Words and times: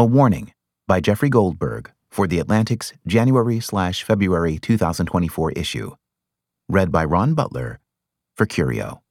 A 0.00 0.06
Warning 0.06 0.54
by 0.88 1.00
Jeffrey 1.00 1.28
Goldberg 1.28 1.92
for 2.10 2.26
The 2.26 2.38
Atlantic's 2.38 2.94
January 3.06 3.60
slash 3.60 4.02
February 4.02 4.58
2024 4.58 5.52
issue. 5.52 5.90
Read 6.70 6.90
by 6.90 7.04
Ron 7.04 7.34
Butler 7.34 7.80
for 8.34 8.46
Curio. 8.46 9.02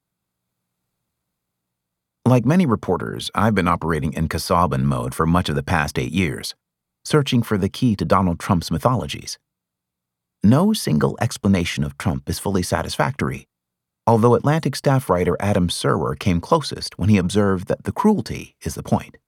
Like 2.26 2.44
many 2.44 2.66
reporters, 2.66 3.30
I've 3.36 3.54
been 3.54 3.68
operating 3.68 4.12
in 4.14 4.26
Casaubon 4.26 4.84
mode 4.84 5.14
for 5.14 5.26
much 5.26 5.48
of 5.48 5.54
the 5.54 5.62
past 5.62 5.96
eight 5.96 6.10
years, 6.10 6.56
searching 7.04 7.44
for 7.44 7.56
the 7.56 7.68
key 7.68 7.94
to 7.94 8.04
Donald 8.04 8.40
Trump's 8.40 8.72
mythologies. 8.72 9.38
No 10.42 10.72
single 10.72 11.16
explanation 11.20 11.84
of 11.84 11.98
Trump 11.98 12.28
is 12.28 12.40
fully 12.40 12.64
satisfactory, 12.64 13.46
although 14.08 14.34
Atlantic 14.34 14.74
staff 14.74 15.08
writer 15.08 15.36
Adam 15.38 15.68
Serwer 15.68 16.18
came 16.18 16.40
closest 16.40 16.98
when 16.98 17.08
he 17.08 17.16
observed 17.16 17.68
that 17.68 17.84
the 17.84 17.92
cruelty 17.92 18.56
is 18.64 18.74
the 18.74 18.82
point. 18.82 19.18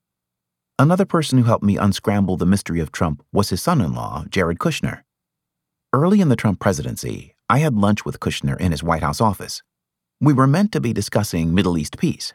Another 0.78 1.04
person 1.04 1.38
who 1.38 1.44
helped 1.44 1.64
me 1.64 1.76
unscramble 1.76 2.36
the 2.36 2.46
mystery 2.46 2.80
of 2.80 2.90
Trump 2.90 3.22
was 3.32 3.50
his 3.50 3.62
son 3.62 3.80
in 3.80 3.94
law, 3.94 4.24
Jared 4.28 4.58
Kushner. 4.58 5.02
Early 5.92 6.20
in 6.20 6.28
the 6.28 6.36
Trump 6.36 6.60
presidency, 6.60 7.34
I 7.48 7.58
had 7.58 7.74
lunch 7.76 8.04
with 8.04 8.20
Kushner 8.20 8.58
in 8.58 8.72
his 8.72 8.82
White 8.82 9.02
House 9.02 9.20
office. 9.20 9.62
We 10.20 10.32
were 10.32 10.46
meant 10.46 10.72
to 10.72 10.80
be 10.80 10.92
discussing 10.92 11.54
Middle 11.54 11.76
East 11.76 11.98
peace. 11.98 12.32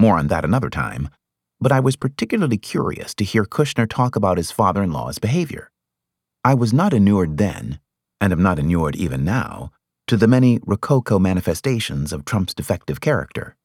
More 0.00 0.18
on 0.18 0.28
that 0.28 0.44
another 0.44 0.68
time. 0.70 1.08
But 1.60 1.72
I 1.72 1.80
was 1.80 1.96
particularly 1.96 2.58
curious 2.58 3.14
to 3.14 3.24
hear 3.24 3.44
Kushner 3.44 3.88
talk 3.88 4.14
about 4.14 4.36
his 4.36 4.52
father 4.52 4.82
in 4.82 4.92
law's 4.92 5.18
behavior. 5.18 5.70
I 6.44 6.54
was 6.54 6.72
not 6.72 6.92
inured 6.92 7.38
then, 7.38 7.80
and 8.20 8.32
am 8.32 8.42
not 8.42 8.58
inured 8.58 8.96
even 8.96 9.24
now, 9.24 9.72
to 10.06 10.16
the 10.16 10.28
many 10.28 10.60
Rococo 10.64 11.18
manifestations 11.18 12.12
of 12.12 12.24
Trump's 12.24 12.54
defective 12.54 13.00
character. 13.00 13.56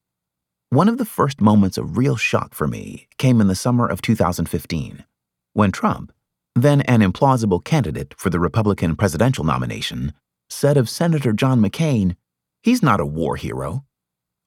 One 0.74 0.88
of 0.88 0.98
the 0.98 1.04
first 1.04 1.40
moments 1.40 1.78
of 1.78 1.96
real 1.96 2.16
shock 2.16 2.52
for 2.52 2.66
me 2.66 3.06
came 3.16 3.40
in 3.40 3.46
the 3.46 3.54
summer 3.54 3.86
of 3.86 4.02
2015, 4.02 5.04
when 5.52 5.70
Trump, 5.70 6.12
then 6.56 6.80
an 6.80 7.00
implausible 7.00 7.62
candidate 7.62 8.12
for 8.18 8.28
the 8.28 8.40
Republican 8.40 8.96
presidential 8.96 9.44
nomination, 9.44 10.12
said 10.50 10.76
of 10.76 10.90
Senator 10.90 11.32
John 11.32 11.60
McCain, 11.60 12.16
He's 12.64 12.82
not 12.82 12.98
a 12.98 13.06
war 13.06 13.36
hero. 13.36 13.84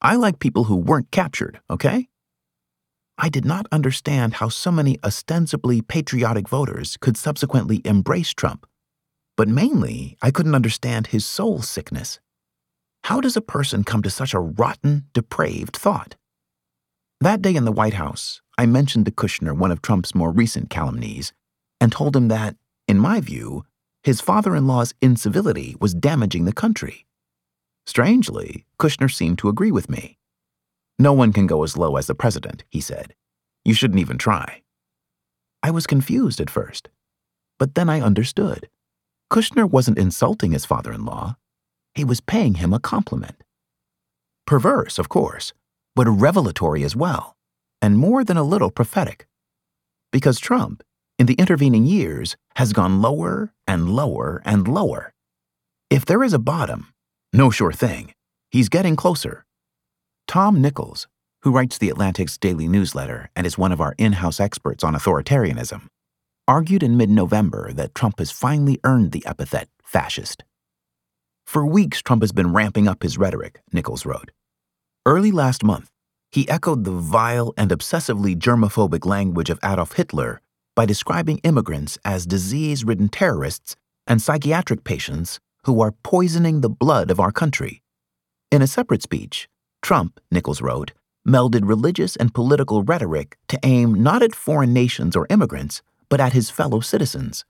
I 0.02 0.16
like 0.16 0.38
people 0.38 0.64
who 0.64 0.76
weren't 0.76 1.10
captured, 1.10 1.60
okay? 1.70 2.10
I 3.16 3.30
did 3.30 3.46
not 3.46 3.66
understand 3.72 4.34
how 4.34 4.50
so 4.50 4.70
many 4.70 4.98
ostensibly 5.02 5.80
patriotic 5.80 6.46
voters 6.46 6.98
could 7.00 7.16
subsequently 7.16 7.80
embrace 7.86 8.34
Trump, 8.34 8.66
but 9.38 9.48
mainly 9.48 10.18
I 10.20 10.30
couldn't 10.30 10.54
understand 10.54 11.06
his 11.06 11.24
soul 11.24 11.62
sickness. 11.62 12.20
How 13.04 13.22
does 13.22 13.38
a 13.38 13.40
person 13.40 13.82
come 13.82 14.02
to 14.02 14.10
such 14.10 14.34
a 14.34 14.40
rotten, 14.40 15.06
depraved 15.14 15.74
thought? 15.74 16.16
That 17.20 17.42
day 17.42 17.56
in 17.56 17.64
the 17.64 17.72
White 17.72 17.94
House, 17.94 18.42
I 18.56 18.66
mentioned 18.66 19.06
to 19.06 19.10
Kushner 19.10 19.52
one 19.56 19.72
of 19.72 19.82
Trump's 19.82 20.14
more 20.14 20.30
recent 20.30 20.70
calumnies 20.70 21.32
and 21.80 21.90
told 21.90 22.14
him 22.14 22.28
that, 22.28 22.54
in 22.86 23.00
my 23.00 23.20
view, 23.20 23.64
his 24.04 24.20
father 24.20 24.54
in 24.54 24.68
law's 24.68 24.94
incivility 25.02 25.74
was 25.80 25.94
damaging 25.94 26.44
the 26.44 26.52
country. 26.52 27.06
Strangely, 27.86 28.66
Kushner 28.78 29.12
seemed 29.12 29.38
to 29.38 29.48
agree 29.48 29.72
with 29.72 29.90
me. 29.90 30.16
No 30.96 31.12
one 31.12 31.32
can 31.32 31.48
go 31.48 31.64
as 31.64 31.76
low 31.76 31.96
as 31.96 32.06
the 32.06 32.14
president, 32.14 32.62
he 32.68 32.80
said. 32.80 33.14
You 33.64 33.74
shouldn't 33.74 34.00
even 34.00 34.18
try. 34.18 34.62
I 35.60 35.72
was 35.72 35.88
confused 35.88 36.40
at 36.40 36.50
first, 36.50 36.88
but 37.58 37.74
then 37.74 37.90
I 37.90 38.00
understood. 38.00 38.68
Kushner 39.28 39.68
wasn't 39.68 39.98
insulting 39.98 40.52
his 40.52 40.64
father 40.64 40.92
in 40.92 41.04
law, 41.04 41.36
he 41.96 42.04
was 42.04 42.20
paying 42.20 42.54
him 42.54 42.72
a 42.72 42.78
compliment. 42.78 43.42
Perverse, 44.46 45.00
of 45.00 45.08
course, 45.08 45.52
but 45.94 46.06
revelatory 46.06 46.84
as 46.84 46.94
well, 46.94 47.36
and 47.82 47.98
more 47.98 48.24
than 48.24 48.36
a 48.36 48.42
little 48.42 48.70
prophetic. 48.70 49.26
Because 50.12 50.38
Trump, 50.38 50.82
in 51.18 51.26
the 51.26 51.34
intervening 51.34 51.84
years, 51.84 52.36
has 52.56 52.72
gone 52.72 53.02
lower 53.02 53.52
and 53.66 53.88
lower 53.88 54.40
and 54.44 54.66
lower. 54.68 55.12
If 55.90 56.04
there 56.04 56.22
is 56.22 56.32
a 56.32 56.38
bottom, 56.38 56.92
no 57.32 57.50
sure 57.50 57.72
thing, 57.72 58.12
he's 58.50 58.68
getting 58.68 58.96
closer. 58.96 59.44
Tom 60.26 60.60
Nichols, 60.60 61.08
who 61.42 61.50
writes 61.50 61.78
the 61.78 61.88
Atlantic's 61.88 62.38
daily 62.38 62.68
newsletter 62.68 63.30
and 63.34 63.46
is 63.46 63.58
one 63.58 63.72
of 63.72 63.80
our 63.80 63.94
in 63.98 64.12
house 64.12 64.40
experts 64.40 64.84
on 64.84 64.94
authoritarianism, 64.94 65.88
argued 66.46 66.82
in 66.82 66.96
mid 66.96 67.10
November 67.10 67.72
that 67.72 67.94
Trump 67.94 68.18
has 68.18 68.30
finally 68.30 68.78
earned 68.84 69.12
the 69.12 69.24
epithet 69.26 69.68
fascist. 69.82 70.44
For 71.46 71.64
weeks, 71.64 72.02
Trump 72.02 72.22
has 72.22 72.32
been 72.32 72.52
ramping 72.52 72.86
up 72.88 73.02
his 73.02 73.16
rhetoric, 73.16 73.60
Nichols 73.72 74.04
wrote. 74.04 74.30
Early 75.08 75.32
last 75.32 75.64
month, 75.64 75.90
he 76.30 76.46
echoed 76.50 76.84
the 76.84 76.90
vile 76.90 77.54
and 77.56 77.70
obsessively 77.70 78.36
germophobic 78.36 79.06
language 79.06 79.48
of 79.48 79.58
Adolf 79.64 79.94
Hitler 79.94 80.42
by 80.76 80.84
describing 80.84 81.38
immigrants 81.38 81.96
as 82.04 82.26
disease 82.26 82.84
ridden 82.84 83.08
terrorists 83.08 83.74
and 84.06 84.20
psychiatric 84.20 84.84
patients 84.84 85.40
who 85.64 85.80
are 85.80 85.94
poisoning 86.02 86.60
the 86.60 86.68
blood 86.68 87.10
of 87.10 87.20
our 87.20 87.32
country. 87.32 87.80
In 88.52 88.60
a 88.60 88.66
separate 88.66 89.02
speech, 89.02 89.48
Trump, 89.80 90.20
Nichols 90.30 90.60
wrote, 90.60 90.92
melded 91.26 91.66
religious 91.66 92.14
and 92.14 92.34
political 92.34 92.82
rhetoric 92.82 93.38
to 93.48 93.58
aim 93.62 94.02
not 94.02 94.22
at 94.22 94.34
foreign 94.34 94.74
nations 94.74 95.16
or 95.16 95.26
immigrants, 95.30 95.80
but 96.10 96.20
at 96.20 96.34
his 96.34 96.50
fellow 96.50 96.80
citizens. 96.80 97.46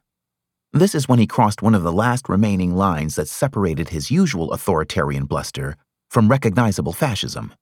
This 0.73 0.95
is 0.95 1.09
when 1.09 1.19
he 1.19 1.27
crossed 1.27 1.61
one 1.61 1.75
of 1.75 1.83
the 1.83 1.91
last 1.91 2.29
remaining 2.29 2.77
lines 2.77 3.17
that 3.17 3.27
separated 3.27 3.89
his 3.89 4.13
usual 4.13 4.53
authoritarian 4.53 5.25
bluster 5.25 5.75
from 6.09 6.29
recognizable 6.29 6.93
fascism. 6.93 7.55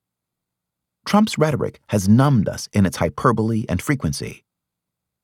Trump's 1.07 1.39
rhetoric 1.39 1.81
has 1.89 2.09
numbed 2.09 2.49
us 2.49 2.69
in 2.73 2.85
its 2.87 2.97
hyperbole 2.97 3.65
and 3.69 3.81
frequency. 3.81 4.45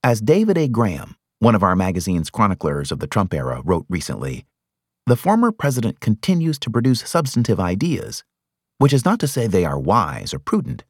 As 0.04 0.20
David 0.20 0.56
A. 0.58 0.68
Graham, 0.68 1.16
one 1.38 1.54
of 1.54 1.62
our 1.62 1.74
magazine's 1.74 2.30
chroniclers 2.30 2.92
of 2.92 3.00
the 3.00 3.06
Trump 3.06 3.34
era, 3.34 3.62
wrote 3.64 3.86
recently, 3.88 4.46
the 5.06 5.16
former 5.16 5.50
president 5.50 5.98
continues 5.98 6.58
to 6.60 6.70
produce 6.70 7.00
substantive 7.00 7.58
ideas, 7.58 8.22
which 8.78 8.92
is 8.92 9.04
not 9.04 9.18
to 9.20 9.26
say 9.26 9.46
they 9.46 9.64
are 9.64 9.78
wise 9.78 10.32
or 10.32 10.38
prudent, 10.38 10.84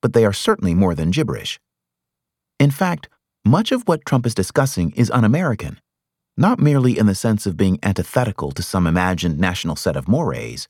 but 0.00 0.14
they 0.14 0.24
are 0.24 0.32
certainly 0.32 0.74
more 0.74 0.94
than 0.94 1.10
gibberish. 1.10 1.60
In 2.58 2.70
fact, 2.70 3.08
much 3.44 3.70
of 3.70 3.82
what 3.82 4.06
Trump 4.06 4.24
is 4.26 4.34
discussing 4.34 4.92
is 4.92 5.10
un 5.10 5.24
American, 5.24 5.78
not 6.36 6.58
merely 6.58 6.98
in 6.98 7.06
the 7.06 7.14
sense 7.14 7.46
of 7.46 7.56
being 7.56 7.78
antithetical 7.82 8.52
to 8.52 8.62
some 8.62 8.86
imagined 8.86 9.38
national 9.38 9.76
set 9.76 9.96
of 9.96 10.08
mores, 10.08 10.68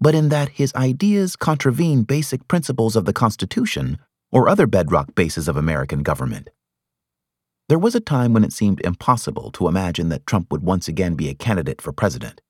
but 0.00 0.14
in 0.14 0.28
that 0.28 0.50
his 0.50 0.74
ideas 0.74 1.36
contravene 1.36 2.02
basic 2.02 2.46
principles 2.48 2.96
of 2.96 3.04
the 3.04 3.12
Constitution 3.12 3.98
or 4.30 4.48
other 4.48 4.66
bedrock 4.66 5.14
bases 5.14 5.48
of 5.48 5.56
American 5.56 6.02
government. 6.02 6.50
There 7.68 7.78
was 7.78 7.94
a 7.94 8.00
time 8.00 8.32
when 8.32 8.44
it 8.44 8.52
seemed 8.52 8.80
impossible 8.82 9.50
to 9.52 9.66
imagine 9.66 10.08
that 10.10 10.26
Trump 10.26 10.52
would 10.52 10.62
once 10.62 10.86
again 10.86 11.14
be 11.14 11.28
a 11.28 11.34
candidate 11.34 11.80
for 11.80 11.92
president. 11.92 12.40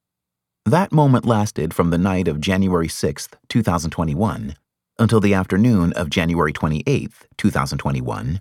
That 0.66 0.92
moment 0.92 1.24
lasted 1.24 1.72
from 1.72 1.90
the 1.90 1.98
night 1.98 2.28
of 2.28 2.40
January 2.40 2.88
6, 2.88 3.28
2021, 3.48 4.56
until 4.98 5.20
the 5.20 5.32
afternoon 5.32 5.92
of 5.92 6.10
January 6.10 6.52
28, 6.52 7.10
2021, 7.36 8.40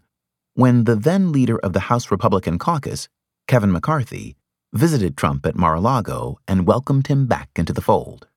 when 0.56 0.84
the 0.86 0.96
then 0.96 1.32
leader 1.32 1.60
of 1.60 1.74
the 1.74 1.82
House 1.82 2.10
Republican 2.10 2.58
caucus, 2.58 3.08
Kevin 3.48 3.72
McCarthy, 3.72 4.36
visited 4.74 5.16
Trump 5.16 5.46
at 5.46 5.56
Mar 5.56 5.76
a 5.76 5.80
Lago 5.80 6.40
and 6.48 6.68
welcomed 6.68 7.08
him 7.08 7.28
back 7.28 7.50
into 7.56 7.72
the 7.72 7.82
fold. 7.82 8.28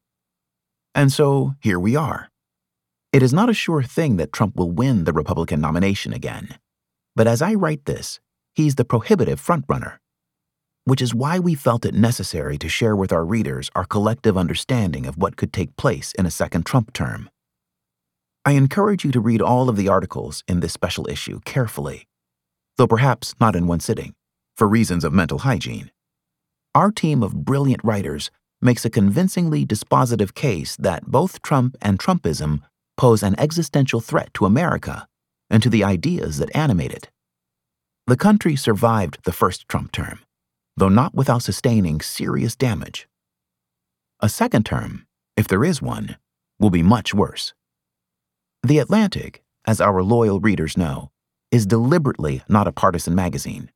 And 0.98 1.12
so 1.12 1.54
here 1.60 1.78
we 1.78 1.94
are. 1.94 2.28
It 3.12 3.22
is 3.22 3.32
not 3.32 3.48
a 3.48 3.54
sure 3.54 3.84
thing 3.84 4.16
that 4.16 4.32
Trump 4.32 4.56
will 4.56 4.72
win 4.72 5.04
the 5.04 5.12
Republican 5.12 5.60
nomination 5.60 6.12
again. 6.12 6.58
But 7.14 7.28
as 7.28 7.40
I 7.40 7.54
write 7.54 7.84
this, 7.84 8.18
he's 8.52 8.74
the 8.74 8.84
prohibitive 8.84 9.40
frontrunner, 9.40 9.98
which 10.86 11.00
is 11.00 11.14
why 11.14 11.38
we 11.38 11.54
felt 11.54 11.86
it 11.86 11.94
necessary 11.94 12.58
to 12.58 12.68
share 12.68 12.96
with 12.96 13.12
our 13.12 13.24
readers 13.24 13.70
our 13.76 13.84
collective 13.84 14.36
understanding 14.36 15.06
of 15.06 15.16
what 15.16 15.36
could 15.36 15.52
take 15.52 15.76
place 15.76 16.10
in 16.18 16.26
a 16.26 16.32
second 16.32 16.66
Trump 16.66 16.92
term. 16.92 17.30
I 18.44 18.52
encourage 18.52 19.04
you 19.04 19.12
to 19.12 19.20
read 19.20 19.40
all 19.40 19.68
of 19.68 19.76
the 19.76 19.86
articles 19.86 20.42
in 20.48 20.58
this 20.58 20.72
special 20.72 21.08
issue 21.08 21.38
carefully, 21.44 22.08
though 22.76 22.88
perhaps 22.88 23.36
not 23.38 23.54
in 23.54 23.68
one 23.68 23.78
sitting, 23.78 24.14
for 24.56 24.66
reasons 24.66 25.04
of 25.04 25.12
mental 25.12 25.38
hygiene. 25.38 25.92
Our 26.74 26.90
team 26.90 27.22
of 27.22 27.44
brilliant 27.44 27.84
writers 27.84 28.32
makes 28.60 28.84
a 28.84 28.90
convincingly 28.90 29.64
dispositive 29.64 30.34
case 30.34 30.76
that 30.76 31.06
both 31.06 31.42
Trump 31.42 31.76
and 31.80 31.98
Trumpism 31.98 32.62
pose 32.96 33.22
an 33.22 33.38
existential 33.38 34.00
threat 34.00 34.34
to 34.34 34.44
America 34.44 35.06
and 35.48 35.62
to 35.62 35.70
the 35.70 35.84
ideas 35.84 36.38
that 36.38 36.54
animate 36.54 36.92
it. 36.92 37.10
The 38.06 38.16
country 38.16 38.56
survived 38.56 39.18
the 39.24 39.32
first 39.32 39.68
Trump 39.68 39.92
term, 39.92 40.20
though 40.76 40.88
not 40.88 41.14
without 41.14 41.42
sustaining 41.42 42.00
serious 42.00 42.56
damage. 42.56 43.08
A 44.20 44.28
second 44.28 44.66
term, 44.66 45.06
if 45.36 45.46
there 45.46 45.64
is 45.64 45.80
one, 45.80 46.16
will 46.58 46.70
be 46.70 46.82
much 46.82 47.14
worse. 47.14 47.54
The 48.64 48.78
Atlantic, 48.78 49.42
as 49.66 49.80
our 49.80 50.02
loyal 50.02 50.40
readers 50.40 50.76
know, 50.76 51.10
is 51.52 51.66
deliberately 51.66 52.42
not 52.48 52.66
a 52.66 52.72
partisan 52.72 53.14
magazine. 53.14 53.70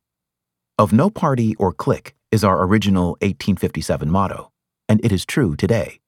Of 0.77 0.93
no 0.93 1.09
party 1.09 1.55
or 1.57 1.73
clique 1.73 2.15
is 2.33 2.43
our 2.43 2.65
original 2.65 3.11
1857 3.21 4.11
motto 4.11 4.52
and 4.93 5.03
it 5.03 5.11
is 5.11 5.25
true 5.25 5.57
today. 5.57 6.01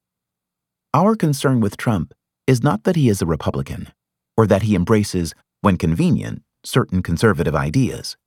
Our 0.93 1.17
concern 1.17 1.61
with 1.61 1.79
Trump 1.79 2.13
is 2.47 2.63
not 2.63 2.85
that 2.85 2.97
he 2.97 3.09
is 3.09 3.23
a 3.23 3.27
Republican, 3.35 3.89
or 4.37 4.47
that 4.47 4.61
he 4.61 4.75
embraces, 4.75 5.35
when 5.63 5.79
convenient, 5.79 6.43
certain 6.63 7.03
conservative 7.03 7.55
ideas. 7.55 8.19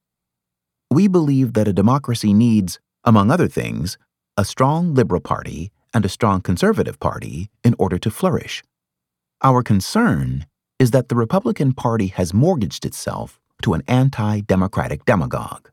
We 0.89 1.07
believe 1.07 1.53
that 1.53 1.67
a 1.67 1.73
democracy 1.73 2.33
needs, 2.33 2.79
among 3.03 3.29
other 3.29 3.47
things, 3.47 3.99
a 4.35 4.43
strong 4.43 4.95
Liberal 4.95 5.21
Party 5.21 5.71
and 5.93 6.03
a 6.03 6.09
strong 6.09 6.41
Conservative 6.41 6.99
Party 6.99 7.51
in 7.63 7.75
order 7.77 7.99
to 7.99 8.09
flourish. 8.09 8.63
Our 9.43 9.61
concern 9.61 10.47
is 10.79 10.89
that 10.89 11.09
the 11.09 11.15
Republican 11.15 11.73
Party 11.73 12.07
has 12.07 12.33
mortgaged 12.33 12.83
itself 12.83 13.39
to 13.61 13.75
an 13.75 13.83
anti 13.87 14.41
democratic 14.41 15.05
demagogue, 15.05 15.69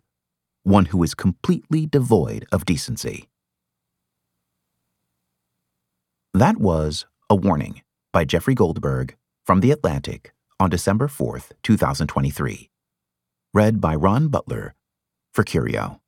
one 0.62 0.84
who 0.86 1.02
is 1.02 1.14
completely 1.14 1.86
devoid 1.86 2.44
of 2.52 2.66
decency. 2.66 3.30
That 6.36 6.56
was 6.58 7.06
A 7.30 7.36
Warning 7.36 7.82
by 8.12 8.24
Jeffrey 8.24 8.56
Goldberg 8.56 9.14
from 9.46 9.60
The 9.60 9.70
Atlantic 9.70 10.32
on 10.58 10.68
December 10.68 11.06
4th, 11.06 11.52
2023. 11.62 12.70
Read 13.54 13.80
by 13.80 13.94
Ron 13.94 14.26
Butler 14.26 14.74
for 15.32 15.44
Curio. 15.44 16.00